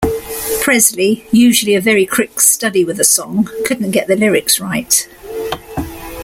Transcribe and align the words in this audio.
Presley, 0.61 1.25
usually 1.31 1.75
a 1.75 1.79
very 1.79 2.07
quick 2.07 2.39
study 2.39 2.83
with 2.83 2.99
a 2.99 3.03
song, 3.03 3.47
couldn't 3.67 3.91
get 3.91 4.07
the 4.07 4.15
lyrics 4.15 4.59
right. 4.59 5.07